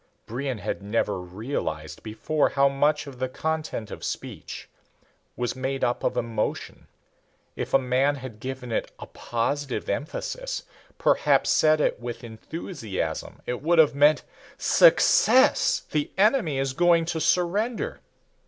[0.25, 4.67] Brion had never realized before how much of the content of speech
[5.35, 6.87] was made up of emotion.
[7.55, 10.63] If the man had given it a positive emphasis,
[10.97, 14.23] perhaps said it with enthusiasm, it would have meant,
[14.57, 15.83] "Success!
[15.91, 17.99] The enemy is going to surrender!"